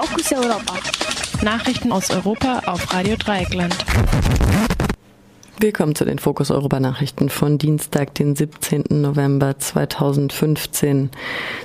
Fokus 0.00 0.32
Europa. 0.32 0.74
Nachrichten 1.42 1.90
aus 1.90 2.08
Europa 2.10 2.62
auf 2.66 2.94
Radio 2.94 3.16
Dreieckland. 3.16 3.76
Willkommen 5.58 5.96
zu 5.96 6.04
den 6.04 6.20
Fokus 6.20 6.52
Europa 6.52 6.78
Nachrichten 6.78 7.28
von 7.28 7.58
Dienstag, 7.58 8.14
den 8.14 8.36
17. 8.36 8.84
November 8.90 9.58
2015. 9.58 11.10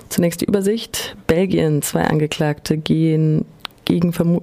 Zunächst 0.10 0.42
die 0.42 0.46
Übersicht. 0.46 1.16
Belgien, 1.28 1.84
zwei 1.84 2.06
Angeklagte 2.06 2.78
gehen 2.78 3.46
gegen, 3.85 4.13
vermu 4.13 4.42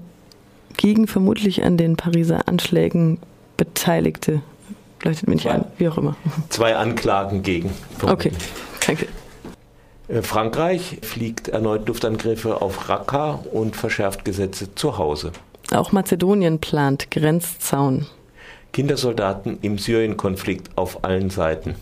gegen 0.77 1.09
vermutlich 1.09 1.65
an 1.65 1.77
den 1.77 1.97
Pariser 1.97 2.47
Anschlägen 2.47 3.19
Beteiligte. 3.57 4.41
Leuchtet 5.03 5.29
mir 5.29 5.35
nicht 5.35 5.49
zwei, 5.49 5.55
an, 5.55 5.65
wie 5.79 5.89
auch 5.89 5.99
immer. 5.99 6.15
Zwei 6.49 6.77
Anklagen 6.77 7.43
gegen. 7.43 7.73
Okay, 8.03 8.31
danke. 8.87 9.09
Äh, 10.11 10.23
Frankreich 10.23 10.99
fliegt 11.03 11.49
erneut 11.49 11.87
Luftangriffe 11.89 12.61
auf 12.61 12.89
Raqqa 12.89 13.41
und 13.53 13.77
verschärft 13.77 14.25
Gesetze 14.25 14.75
zu 14.75 14.99
Hause. 14.99 15.33
Auch 15.73 15.93
Mazedonien 15.93 16.59
plant 16.59 17.11
Grenzzaun. 17.11 18.07
Kindersoldaten 18.73 19.59
im 19.63 19.79
Syrien-Konflikt 19.79 20.77
auf 20.77 21.05
allen 21.05 21.31
Seiten. 21.31 21.75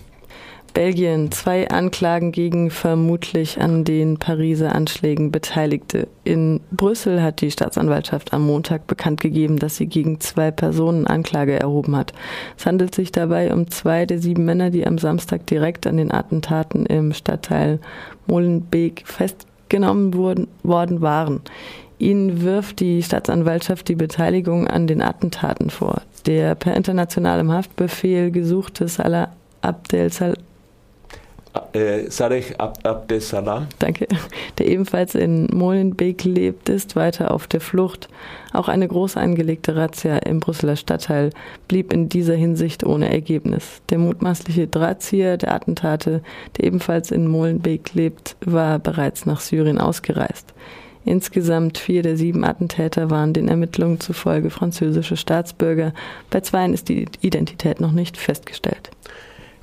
Belgien 0.79 1.33
zwei 1.33 1.69
Anklagen 1.69 2.31
gegen 2.31 2.71
vermutlich 2.71 3.61
an 3.61 3.83
den 3.83 4.17
Pariser 4.17 4.77
Anschlägen 4.77 5.33
Beteiligte. 5.33 6.07
In 6.23 6.61
Brüssel 6.71 7.21
hat 7.21 7.41
die 7.41 7.51
Staatsanwaltschaft 7.51 8.33
am 8.33 8.47
Montag 8.47 8.87
bekannt 8.87 9.21
gegeben, 9.21 9.59
dass 9.59 9.75
sie 9.75 9.89
gegen 9.89 10.21
zwei 10.21 10.53
Personen 10.53 11.09
Anklage 11.09 11.59
erhoben 11.59 11.97
hat. 11.97 12.13
Es 12.57 12.65
handelt 12.65 12.95
sich 12.95 13.11
dabei 13.11 13.53
um 13.53 13.69
zwei 13.69 14.07
der 14.07 14.21
sieben 14.21 14.45
Männer, 14.45 14.71
die 14.71 14.87
am 14.87 14.99
Samstag 14.99 15.47
direkt 15.47 15.85
an 15.89 15.97
den 15.97 16.13
Attentaten 16.13 16.87
im 16.87 17.13
Stadtteil 17.13 17.81
Molenbeek 18.29 19.03
festgenommen 19.05 20.15
wurden, 20.15 20.47
worden 20.63 21.01
waren. 21.01 21.41
Ihnen 21.99 22.43
wirft 22.43 22.79
die 22.79 23.03
Staatsanwaltschaft 23.03 23.89
die 23.89 23.97
Beteiligung 23.97 24.69
an 24.69 24.87
den 24.87 25.03
Attentaten 25.03 25.71
vor. 25.71 26.03
Der 26.27 26.55
per 26.55 26.77
internationalem 26.77 27.51
Haftbefehl 27.51 28.31
gesuchte 28.31 28.87
Salah 28.87 29.31
Abdel 29.61 30.13
Salah 30.13 30.37
äh, 31.73 32.09
Ab 32.59 32.79
Abdesalam. 32.83 33.67
Danke. 33.79 34.07
Der 34.59 34.67
ebenfalls 34.67 35.15
in 35.15 35.47
Molenbeek 35.53 36.25
lebt, 36.25 36.69
ist 36.69 36.97
weiter 36.97 37.31
auf 37.31 37.47
der 37.47 37.61
Flucht. 37.61 38.09
Auch 38.53 38.69
eine 38.69 38.89
groß 38.89 39.17
angelegte 39.17 39.77
Razzia 39.77 40.19
im 40.19 40.41
Brüsseler 40.41 40.77
Stadtteil 40.77 41.31
blieb 41.69 41.93
in 41.93 42.09
dieser 42.09 42.35
Hinsicht 42.35 42.85
ohne 42.85 43.13
Ergebnis. 43.13 43.81
Der 43.91 43.99
mutmaßliche 43.99 44.67
Drahtzieher 44.67 45.37
der 45.37 45.55
Attentate, 45.55 46.23
der 46.57 46.65
ebenfalls 46.65 47.11
in 47.11 47.29
Molenbeek 47.29 47.95
lebt, 47.95 48.37
war 48.45 48.79
bereits 48.79 49.27
nach 49.27 49.41
Syrien 49.41 49.79
ausgereist. 49.79 50.55
Insgesamt 51.05 51.79
vier 51.79 52.03
der 52.03 52.19
sieben 52.19 52.45
Attentäter 52.45 53.11
waren 53.11 53.33
den 53.33 53.49
Ermittlungen 53.49 53.99
zufolge 53.99 54.51
französische 54.51 55.17
Staatsbürger. 55.17 55.95
Bei 56.29 56.41
zweien 56.41 56.75
ist 56.75 56.91
die 56.91 57.07
Identität 57.23 57.81
noch 57.81 57.93
nicht 57.93 58.19
festgestellt. 58.19 58.91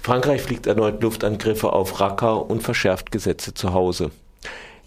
Frankreich 0.06 0.44
fliegt 0.44 0.68
erneut 0.68 1.02
Luftangriffe 1.02 1.74
auf 1.74 2.00
Raqqa 2.00 2.34
und 2.34 2.62
verschärft 2.62 3.12
Gesetze 3.12 3.56
zu 3.56 3.74
Hause. 3.74 4.12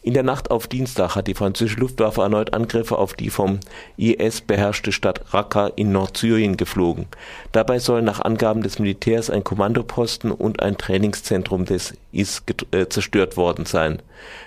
In 0.01 0.15
der 0.15 0.23
Nacht 0.23 0.53
auf 0.53 0.69
Dienstag 0.69 1.17
hat 1.17 1.27
die 1.27 1.35
französische 1.35 1.81
Luftwaffe 1.81 2.23
erneut 2.23 2.55
Angriffe 2.55 2.97
auf 2.97 3.15
die 3.15 3.29
vom 3.29 3.59
IS 3.97 4.43
beherrschte 4.43 4.93
Stadt 4.93 5.35
Raqqa 5.35 5.73
in 5.75 5.91
Nordsyrien 5.91 6.57
geflogen. 6.57 7.07
Dabei 7.51 7.81
sollen 7.81 8.05
nach 8.05 8.21
Angaben 8.21 8.63
des 8.63 8.79
Militärs 8.79 9.29
ein 9.29 9.43
Kommandoposten 9.43 10.31
und 10.31 10.63
ein 10.63 10.79
Trainingszentrum 10.79 11.65
des 11.65 11.95
IS 12.13 12.45
äh, 12.71 12.87
zerstört 12.87 13.37
worden 13.37 13.67
sein. 13.67 14.01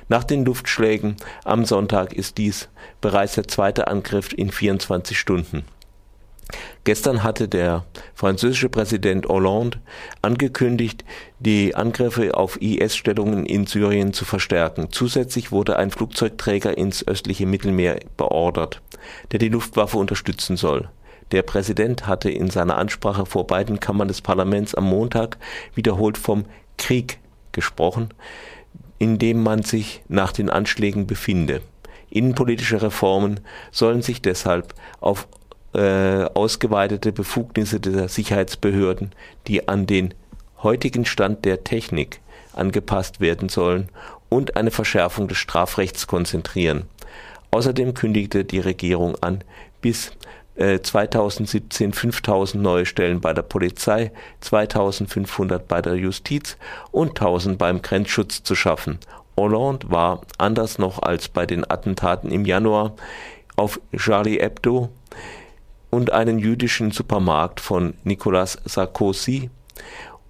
Nach 0.08 0.24
den 0.24 0.46
Luftschlägen 0.46 1.18
am 1.44 1.66
Sonntag 1.66 2.14
ist 2.14 2.38
dies 2.38 2.70
bereits 3.02 3.36
der 3.36 3.50
zweite 3.50 3.90
Angriff 3.90 4.32
in 4.32 4.52
24 4.52 5.20
Stunden. 5.20 5.66
Gestern 6.84 7.24
hatte 7.24 7.48
der 7.48 7.86
französische 8.16 8.70
Präsident 8.70 9.28
Hollande 9.28 9.80
angekündigt, 10.22 11.06
die 11.40 11.76
Angriffe 11.76 12.36
auf 12.36 12.62
IS-Stellungen 12.62 13.46
in 13.46 13.68
Syrien 13.68 14.14
zu 14.14 14.26
verstärken. 14.26 14.88
Zusätzlich 14.92 15.52
wurde 15.52 15.78
ein 15.78 15.92
Flugzeugträger 15.92 16.78
ins 16.78 17.08
östliche 17.08 17.46
Mittelmeer 17.46 18.00
beordert, 18.18 18.82
der 19.32 19.40
die 19.40 19.50
Luftwaffe 19.50 19.98
unterstützen 19.98 20.58
soll. 20.58 20.90
Der 21.32 21.44
Präsident 21.44 22.08
hatte 22.08 22.30
in 22.30 22.50
seiner 22.50 22.78
Ansprache 22.78 23.26
vor 23.26 23.48
beiden 23.48 23.80
Kammern 23.80 24.08
des 24.08 24.22
Parlaments 24.22 24.76
am 24.76 24.86
Montag 24.86 25.38
wiederholt 25.76 26.18
vom 26.18 26.46
Krieg 26.78 27.20
gesprochen, 27.52 28.10
in 28.98 29.18
dem 29.18 29.42
man 29.42 29.64
sich 29.64 30.04
nach 30.08 30.32
den 30.32 30.50
Anschlägen 30.50 31.08
befinde. 31.08 31.62
Innenpolitische 32.10 32.82
Reformen 32.82 33.40
sollen 33.72 34.02
sich 34.02 34.22
deshalb 34.22 34.74
auf 35.00 35.28
äh, 35.74 36.26
ausgeweitete 36.34 37.12
Befugnisse 37.12 37.80
der 37.80 38.10
Sicherheitsbehörden, 38.10 39.12
die 39.48 39.68
an 39.68 39.88
den 39.88 40.14
heutigen 40.64 41.06
Stand 41.06 41.46
der 41.46 41.64
Technik 41.64 42.20
angepasst 42.54 43.20
werden 43.20 43.50
sollen 43.50 43.90
und 44.30 44.56
eine 44.58 44.72
Verschärfung 44.72 45.28
des 45.28 45.38
Strafrechts 45.38 46.08
konzentrieren. 46.08 46.84
Außerdem 47.52 47.94
kündigte 47.94 48.46
die 48.46 48.60
Regierung 48.60 49.16
an, 49.22 49.44
bis 49.82 50.12
äh, 50.56 50.80
2017 50.80 51.94
5000 51.94 52.62
neue 52.62 52.86
Stellen 52.86 53.20
bei 53.22 53.34
der 53.34 53.42
Polizei, 53.42 54.12
2500 54.42 55.68
bei 55.68 55.82
der 55.82 55.96
Justiz 55.96 56.58
und 56.92 57.10
1000 57.10 57.58
beim 57.58 57.82
Grenzschutz 57.82 58.44
zu 58.44 58.56
schaffen. 58.56 59.00
Hollande 59.38 59.90
war, 59.90 60.22
anders 60.38 60.78
noch 60.78 61.02
als 61.02 61.30
bei 61.30 61.46
den 61.46 61.70
Attentaten 61.70 62.32
im 62.32 62.46
Januar 62.46 62.94
auf 63.56 63.80
Charlie 63.96 64.40
Hebdo, 64.40 64.90
und 65.92 66.12
einen 66.12 66.40
jüdischen 66.40 66.90
Supermarkt 66.90 67.60
von 67.60 67.94
Nicolas 68.04 68.58
Sarkozy 68.66 69.52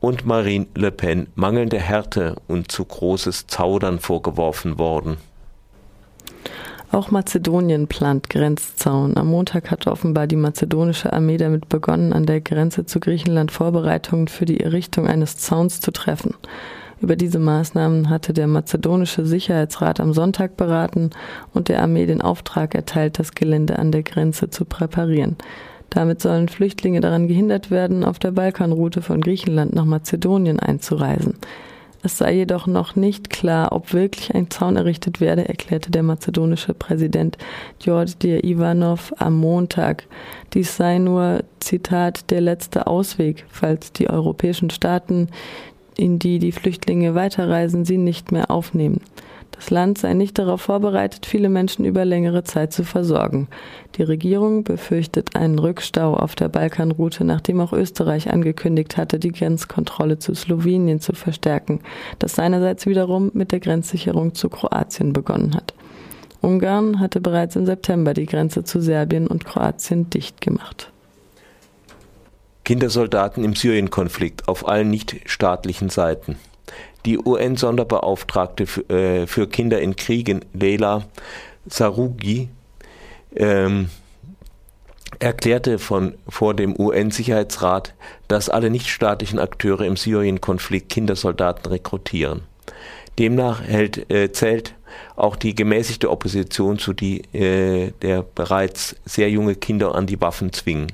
und 0.01 0.25
Marine 0.25 0.67
Le 0.75 0.91
Pen 0.91 1.27
mangelnde 1.35 1.79
Härte 1.79 2.35
und 2.47 2.71
zu 2.71 2.83
großes 2.83 3.47
Zaudern 3.47 3.99
vorgeworfen 3.99 4.77
worden. 4.77 5.17
Auch 6.91 7.09
Mazedonien 7.09 7.87
plant 7.87 8.29
Grenzzaun. 8.29 9.15
Am 9.15 9.27
Montag 9.27 9.71
hat 9.71 9.87
offenbar 9.87 10.27
die 10.27 10.35
mazedonische 10.35 11.13
Armee 11.13 11.37
damit 11.37 11.69
begonnen, 11.69 12.11
an 12.11 12.25
der 12.25 12.41
Grenze 12.41 12.85
zu 12.85 12.99
Griechenland 12.99 13.51
Vorbereitungen 13.51 14.27
für 14.27 14.43
die 14.43 14.59
Errichtung 14.59 15.07
eines 15.07 15.37
Zauns 15.37 15.79
zu 15.79 15.91
treffen. 15.91 16.35
Über 17.01 17.15
diese 17.15 17.39
Maßnahmen 17.39 18.11
hatte 18.11 18.31
der 18.31 18.45
mazedonische 18.45 19.25
Sicherheitsrat 19.25 19.99
am 19.99 20.13
Sonntag 20.13 20.55
beraten 20.55 21.09
und 21.51 21.67
der 21.67 21.81
Armee 21.81 22.05
den 22.05 22.21
Auftrag 22.21 22.75
erteilt, 22.75 23.17
das 23.17 23.33
Gelände 23.33 23.79
an 23.79 23.91
der 23.91 24.03
Grenze 24.03 24.51
zu 24.51 24.65
präparieren. 24.65 25.35
Damit 25.89 26.21
sollen 26.21 26.47
Flüchtlinge 26.47 27.01
daran 27.01 27.27
gehindert 27.27 27.71
werden, 27.71 28.03
auf 28.03 28.19
der 28.19 28.31
Balkanroute 28.31 29.01
von 29.01 29.19
Griechenland 29.19 29.73
nach 29.73 29.83
Mazedonien 29.83 30.59
einzureisen. 30.59 31.33
Es 32.03 32.17
sei 32.17 32.33
jedoch 32.33 32.65
noch 32.65 32.95
nicht 32.95 33.29
klar, 33.29 33.71
ob 33.71 33.93
wirklich 33.93 34.33
ein 34.33 34.49
Zaun 34.49 34.75
errichtet 34.75 35.21
werde, 35.21 35.47
erklärte 35.47 35.91
der 35.91 36.01
mazedonische 36.01 36.73
Präsident 36.73 37.37
George 37.79 38.39
Ivanov 38.43 39.13
am 39.17 39.37
Montag. 39.37 40.05
Dies 40.53 40.77
sei 40.77 40.97
nur, 40.97 41.43
Zitat, 41.59 42.31
der 42.31 42.41
letzte 42.41 42.87
Ausweg, 42.87 43.45
falls 43.49 43.91
die 43.91 44.09
europäischen 44.09 44.71
Staaten 44.71 45.27
in 46.01 46.17
die 46.17 46.39
die 46.39 46.51
Flüchtlinge 46.51 47.13
weiterreisen, 47.13 47.85
sie 47.85 47.97
nicht 47.97 48.31
mehr 48.31 48.49
aufnehmen. 48.49 49.01
Das 49.51 49.69
Land 49.69 49.99
sei 49.99 50.15
nicht 50.15 50.39
darauf 50.39 50.61
vorbereitet, 50.61 51.27
viele 51.27 51.47
Menschen 51.47 51.85
über 51.85 52.03
längere 52.03 52.43
Zeit 52.43 52.73
zu 52.73 52.83
versorgen. 52.83 53.47
Die 53.95 54.01
Regierung 54.01 54.63
befürchtet 54.63 55.35
einen 55.35 55.59
Rückstau 55.59 56.15
auf 56.15 56.33
der 56.33 56.49
Balkanroute, 56.49 57.23
nachdem 57.23 57.59
auch 57.59 57.71
Österreich 57.71 58.31
angekündigt 58.31 58.97
hatte, 58.97 59.19
die 59.19 59.31
Grenzkontrolle 59.31 60.17
zu 60.17 60.33
Slowenien 60.33 60.99
zu 60.99 61.13
verstärken, 61.13 61.81
das 62.17 62.33
seinerseits 62.33 62.87
wiederum 62.87 63.29
mit 63.35 63.51
der 63.51 63.59
Grenzsicherung 63.59 64.33
zu 64.33 64.49
Kroatien 64.49 65.13
begonnen 65.13 65.53
hat. 65.53 65.75
Ungarn 66.41 66.99
hatte 66.99 67.21
bereits 67.21 67.55
im 67.55 67.67
September 67.67 68.15
die 68.15 68.25
Grenze 68.25 68.63
zu 68.63 68.81
Serbien 68.81 69.27
und 69.27 69.45
Kroatien 69.45 70.09
dicht 70.09 70.41
gemacht. 70.41 70.90
Kindersoldaten 72.63 73.43
im 73.43 73.55
Syrien-Konflikt 73.55 74.47
auf 74.47 74.67
allen 74.67 74.89
nichtstaatlichen 74.89 75.89
Seiten. 75.89 76.37
Die 77.05 77.17
UN-Sonderbeauftragte 77.17 78.63
äh, 78.89 79.27
für 79.27 79.47
Kinder 79.47 79.81
in 79.81 79.95
Kriegen, 79.95 80.45
Leila 80.53 81.05
Sarugi, 81.65 82.49
ähm, 83.35 83.89
erklärte 85.19 85.79
von, 85.79 86.15
vor 86.27 86.53
dem 86.53 86.79
UN-Sicherheitsrat, 86.79 87.93
dass 88.27 88.49
alle 88.49 88.69
nichtstaatlichen 88.69 89.39
Akteure 89.39 89.81
im 89.81 89.97
Syrien-Konflikt 89.97 90.89
Kindersoldaten 90.89 91.71
rekrutieren. 91.71 92.41
Demnach 93.19 93.61
hält, 93.61 94.09
äh, 94.11 94.31
zählt 94.31 94.73
auch 95.15 95.35
die 95.35 95.53
gemäßigte 95.53 96.09
Opposition 96.09 96.79
zu 96.79 96.93
die, 96.93 97.21
äh, 97.33 97.91
der 98.01 98.23
bereits 98.23 98.95
sehr 99.05 99.29
junge 99.29 99.55
Kinder 99.55 99.95
an 99.95 100.07
die 100.07 100.19
Waffen 100.21 100.53
zwingen. 100.53 100.91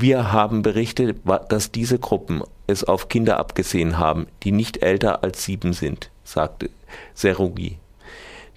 Wir 0.00 0.30
haben 0.30 0.62
berichtet, 0.62 1.18
dass 1.48 1.72
diese 1.72 1.98
Gruppen 1.98 2.42
es 2.68 2.84
auf 2.84 3.08
Kinder 3.08 3.38
abgesehen 3.40 3.98
haben, 3.98 4.28
die 4.44 4.52
nicht 4.52 4.82
älter 4.82 5.24
als 5.24 5.44
sieben 5.44 5.72
sind, 5.72 6.10
sagte 6.22 6.70
Serugi. 7.14 7.78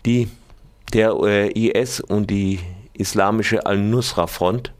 Die 0.06 0.30
der 0.94 1.16
äh, 1.24 1.52
IS 1.52 2.00
und 2.00 2.30
die 2.30 2.60
islamische 2.94 3.66
Al-Nusra-Front 3.66 4.72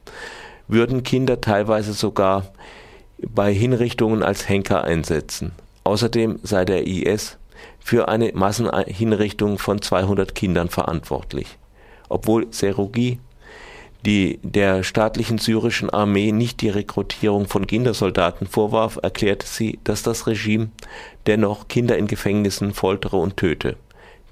würden 0.68 1.02
Kinder 1.02 1.42
teilweise 1.42 1.94
sogar 1.94 2.52
bei 3.18 3.54
Hinrichtungen 3.54 4.22
als 4.22 4.48
Henker 4.48 4.84
einsetzen. 4.84 5.54
Außerdem 5.84 6.40
sei 6.44 6.66
der 6.66 6.86
IS 6.86 7.38
für 7.80 8.08
eine 8.08 8.32
Massenhinrichtung 8.34 9.58
von 9.58 9.82
200 9.82 10.36
Kindern 10.36 10.70
verantwortlich. 10.70 11.58
Obwohl 12.10 12.48
Serugi 12.52 13.20
die 14.06 14.40
der 14.44 14.84
staatlichen 14.84 15.38
syrischen 15.38 15.90
Armee 15.90 16.32
nicht 16.32 16.62
die 16.62 16.70
Rekrutierung 16.70 17.48
von 17.48 17.68
Kindersoldaten 17.68 18.48
vorwarf, 18.48 19.00
erklärte 19.02 19.46
sie, 19.46 19.80
dass 19.84 20.04
das 20.04 20.28
Regime 20.28 20.70
dennoch 21.28 21.68
Kinder 21.68 21.98
in 21.98 22.08
Gefängnissen 22.08 22.74
foltere 22.74 23.18
und 23.18 23.38
töte. 23.38 23.78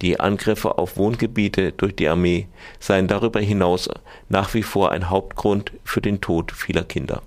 Die 0.01 0.19
Angriffe 0.19 0.77
auf 0.77 0.97
Wohngebiete 0.97 1.73
durch 1.73 1.95
die 1.95 2.07
Armee 2.07 2.47
seien 2.79 3.07
darüber 3.07 3.41
hinaus 3.41 3.89
nach 4.29 4.53
wie 4.53 4.63
vor 4.63 4.91
ein 4.91 5.09
Hauptgrund 5.09 5.71
für 5.83 6.01
den 6.01 6.21
Tod 6.21 6.51
vieler 6.51 6.83
Kinder 6.83 7.21